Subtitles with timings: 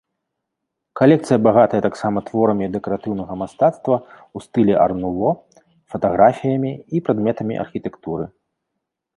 [0.99, 5.29] Калекцыя багатая таксама творамі дэкаратыўнага мастацтва ў стылі ар-нуво,
[5.95, 8.25] фатаграфіямі і прадметамі архітэктуры.